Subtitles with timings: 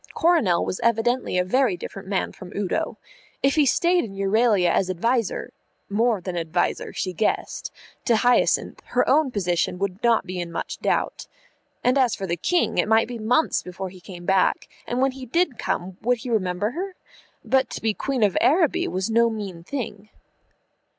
[0.15, 2.97] Coronel was evidently a very different man from Udo.
[3.43, 5.53] If he stayed in Euralia as adviser
[5.89, 7.71] more than adviser she guessed
[8.05, 11.27] to Hyacinth, her own position would not be in much doubt.
[11.83, 15.11] And as for the King, it might be months before he came back, and when
[15.11, 16.95] he did come would he remember her?
[17.45, 20.09] But to be Queen of Araby was no mean thing.